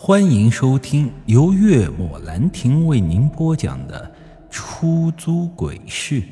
[0.00, 4.08] 欢迎收听由月末兰亭为您播讲的
[4.48, 6.22] 《出租鬼市》。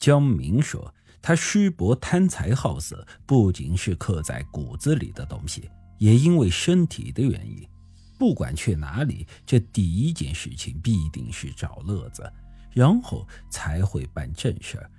[0.00, 7.64] 江明说：“他师伯贪财好色，不仅是刻在骨子里的东西，也因为身体的原因。
[8.18, 12.28] 不管去哪里，这第一件事情必定是找乐子，
[12.72, 14.90] 然后才会办正事儿。”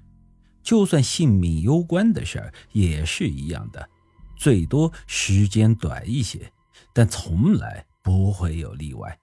[0.65, 3.87] 就算性命攸关的事儿也是一样的，
[4.35, 6.51] 最多时间短一些，
[6.91, 9.15] 但从来不会有例外。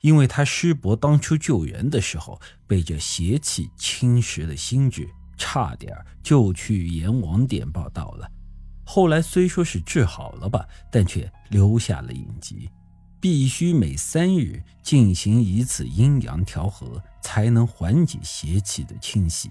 [0.00, 8.30] 因为他师伯当初救人的时候被这邪气侵蚀了心智，差点就去阎王殿报道了。
[8.84, 12.70] 后来虽说是治好了吧，但却留下了隐疾，
[13.20, 19.50] 必须每三日进行一次阴阳调和，才能缓解邪气的侵袭。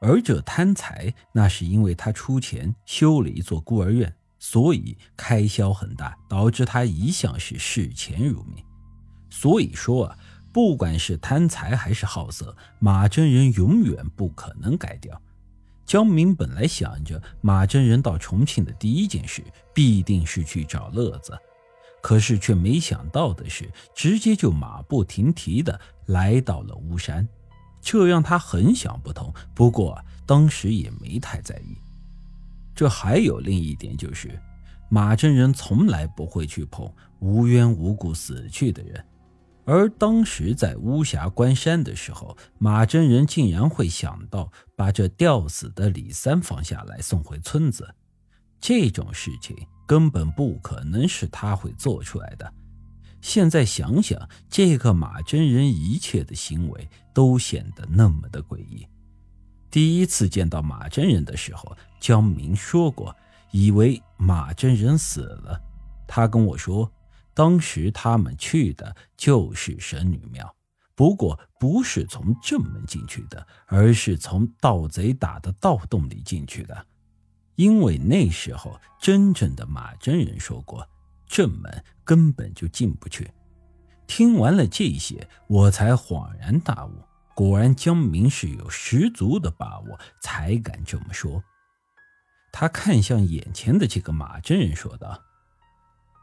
[0.00, 8.64] 而这贪财，那是因为他出钱修了一座孤儿院，所以开销很大，导致他一向是视钱如命。
[9.28, 10.18] 所以说啊，
[10.52, 15.20] 不管是贪财还是好色，马真人永远不可能改掉。
[15.84, 19.42] 江明本来想着马真人到重庆的第一件事
[19.74, 21.36] 必定是去找乐子，
[22.02, 27.26] 可是却没想到的是，直接就马不停蹄的来到了巫山。
[27.90, 31.74] 这让他很想不通，不过当时也没太在意。
[32.74, 34.38] 这还有另一点就是，
[34.90, 39.02] 马真人从来不会去碰无缘无故死去的人，
[39.64, 47.88] 而当时在巫峡关山的时候，马真人竟然会想到把这吊死的李三放下来送回村子，
[48.60, 52.52] 这种事情根本不可能是他会做出来的。
[53.20, 58.86] 现在想想，这个马真人一切的行为都显得那么的诡异。
[59.70, 63.14] 第一次见到马真人的时候，江明说过，
[63.50, 65.60] 以为马真人死了。
[66.06, 66.90] 他跟我说，
[67.34, 70.54] 当时他们去的就是神女庙，
[70.94, 76.86] 不过不是从正门进去的，而是从盗贼打的盗洞里进去的。
[77.56, 80.88] 因为那时候真正的马真人说过。
[81.26, 83.30] 正门根本就进不去。
[84.06, 86.92] 听完了这些，我才恍然大悟。
[87.34, 91.44] 果然，江明是有十足的把握才敢这么说。
[92.50, 95.22] 他看向眼前的这个马真人，说道：“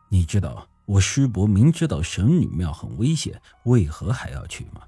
[0.10, 4.82] 你知道我师伯明知道神女庙很危险，为何还要去吗？”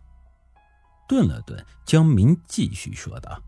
[1.08, 3.40] 顿了顿，江明继续说道：“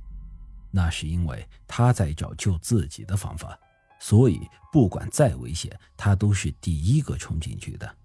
[0.69, 3.59] 那是因为他在找救自己的方法。”
[3.99, 4.39] 所以，
[4.71, 7.95] 不管再危险，他都是第一个冲进去的。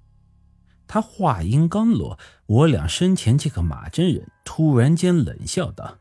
[0.86, 5.98] 他话音刚落，我俩身前这个马真人突然间冷笑道：“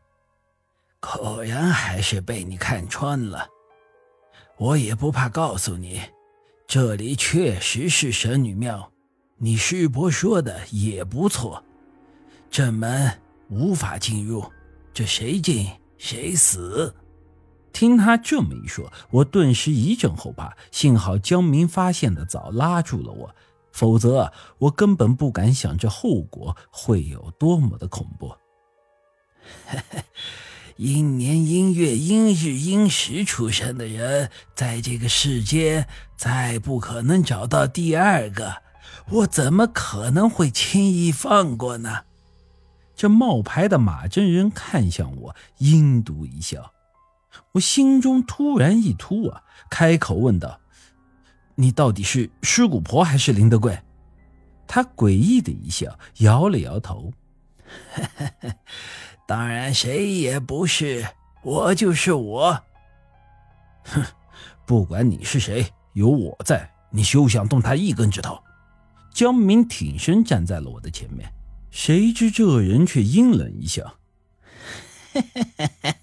[1.00, 3.48] 果然还是被你看穿了。
[4.56, 6.00] 我也不怕告诉你，
[6.66, 8.92] 这里确实是神女庙。
[9.36, 11.64] 你师伯说的也不错，
[12.50, 14.44] 正门无法进入，
[14.92, 15.68] 这谁进
[15.98, 16.94] 谁死。”
[17.74, 20.56] 听他这么一说，我顿时一阵后怕。
[20.70, 23.34] 幸好江明发现的早，拉住了我，
[23.72, 28.34] 否则我根本不敢想这后果会有多么的恐怖。
[30.76, 35.86] 阴年阴月阴日阴时出生的人，在这个世间
[36.16, 38.62] 再不可能找到第二个，
[39.10, 42.04] 我怎么可能会轻易放过呢？
[42.96, 46.72] 这冒牌的马真人看向我，阴毒一笑。
[47.52, 50.60] 我心中突然一突啊，开口问道
[51.56, 53.78] ：“你到底是尸骨婆还是林德贵？”
[54.66, 57.12] 他诡异的一笑，摇了摇头
[59.28, 61.06] ：“当然谁也不是，
[61.42, 62.62] 我就是我。”
[63.84, 64.02] 哼，
[64.66, 68.42] 不管你是谁，有我在，你休想动他一根指头。
[69.12, 71.32] 江明挺身站在了我的前面，
[71.70, 73.96] 谁知这人却阴冷一笑
[75.12, 75.94] ：“嘿嘿嘿嘿嘿。”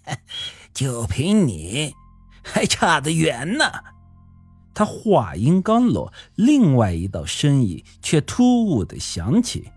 [0.81, 1.93] 就凭你，
[2.41, 3.65] 还差得远呢。
[4.73, 9.69] 他话音刚落，另外一道声音却突兀的响起：“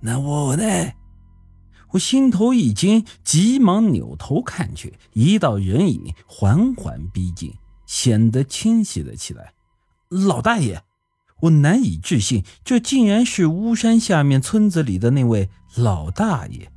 [0.00, 0.64] 那我呢？”
[1.92, 7.52] 我心头一惊，急忙扭头看去，一道人影缓缓逼近，
[7.84, 9.52] 显得清晰了起来。
[10.08, 10.82] 老大爷，
[11.42, 16.72] 我难以置信，这竟然是巫山下面村子里的那位老大爷。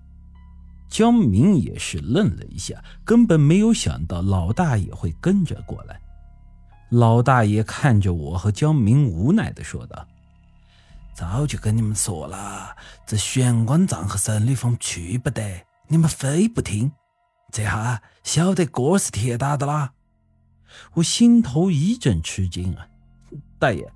[0.93, 5.99] 江明也是愣了一下，根本没有想到老大爷会跟着过来。
[6.89, 10.07] 老大爷看着我和江明，无奈的说道
[11.11, 16.91] ：“早就跟你们说了，这玄关杖和神力峰去不得，你们非不听。
[17.51, 19.93] 这下晓得锅是铁打的啦。
[20.93, 22.85] 我心头一阵吃惊啊！
[23.57, 23.91] 大爷，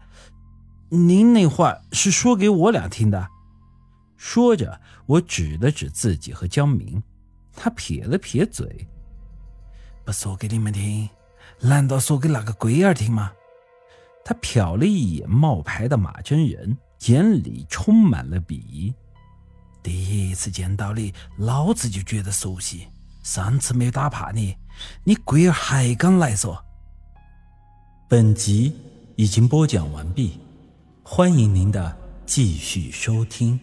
[0.89, 3.27] 您那话是说给我俩听的？
[4.17, 7.01] 说着，我指了指自己和江明，
[7.55, 8.87] 他撇了撇嘴，
[10.03, 11.07] 不说给你们听，
[11.61, 13.31] 难道说给那个龟儿听吗？
[14.25, 18.93] 他瞟了一眼冒牌的马真人，眼里充满了鄙夷。
[19.81, 22.87] 第一次见到你，老子就觉得熟悉。
[23.23, 24.57] 上次没打怕你，
[25.03, 26.61] 你龟儿还敢来说？
[28.09, 28.75] 本集
[29.15, 30.39] 已经播讲完毕，
[31.03, 33.59] 欢迎您的继续收听。